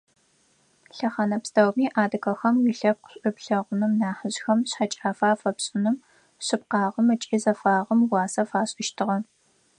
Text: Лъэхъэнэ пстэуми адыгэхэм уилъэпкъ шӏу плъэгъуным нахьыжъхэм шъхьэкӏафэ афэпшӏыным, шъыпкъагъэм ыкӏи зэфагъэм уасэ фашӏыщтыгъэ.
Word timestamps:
Лъэхъэнэ 0.95 1.37
пстэуми 1.43 1.85
адыгэхэм 2.01 2.55
уилъэпкъ 2.63 3.09
шӏу 3.17 3.33
плъэгъуным 3.35 3.91
нахьыжъхэм 3.99 4.59
шъхьэкӏафэ 4.69 5.27
афэпшӏыным, 5.33 5.95
шъыпкъагъэм 6.45 7.07
ыкӏи 7.13 7.37
зэфагъэм 7.43 7.99
уасэ 8.11 8.43
фашӏыщтыгъэ. 8.49 9.17